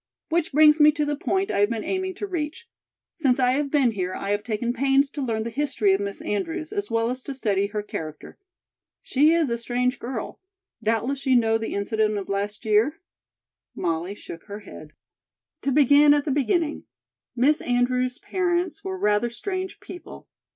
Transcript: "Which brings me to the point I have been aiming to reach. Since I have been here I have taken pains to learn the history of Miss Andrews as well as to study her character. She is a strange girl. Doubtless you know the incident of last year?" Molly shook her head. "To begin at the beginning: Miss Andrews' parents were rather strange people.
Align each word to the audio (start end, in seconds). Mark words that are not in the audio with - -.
"Which 0.29 0.51
brings 0.51 0.79
me 0.79 0.91
to 0.93 1.05
the 1.05 1.15
point 1.15 1.51
I 1.51 1.59
have 1.59 1.69
been 1.69 1.83
aiming 1.83 2.15
to 2.15 2.25
reach. 2.25 2.67
Since 3.13 3.37
I 3.39 3.51
have 3.51 3.69
been 3.69 3.91
here 3.91 4.15
I 4.15 4.31
have 4.31 4.41
taken 4.43 4.73
pains 4.73 5.11
to 5.11 5.21
learn 5.21 5.43
the 5.43 5.51
history 5.51 5.93
of 5.93 6.01
Miss 6.01 6.21
Andrews 6.23 6.73
as 6.73 6.89
well 6.89 7.11
as 7.11 7.21
to 7.21 7.35
study 7.35 7.67
her 7.67 7.83
character. 7.83 8.39
She 9.03 9.31
is 9.31 9.51
a 9.51 9.59
strange 9.59 9.99
girl. 9.99 10.39
Doubtless 10.81 11.27
you 11.27 11.35
know 11.35 11.59
the 11.59 11.75
incident 11.75 12.17
of 12.17 12.29
last 12.29 12.65
year?" 12.65 12.99
Molly 13.75 14.15
shook 14.15 14.45
her 14.45 14.61
head. 14.61 14.93
"To 15.61 15.71
begin 15.71 16.15
at 16.15 16.25
the 16.25 16.31
beginning: 16.31 16.85
Miss 17.35 17.61
Andrews' 17.61 18.17
parents 18.17 18.83
were 18.83 18.97
rather 18.97 19.29
strange 19.29 19.79
people. 19.79 20.27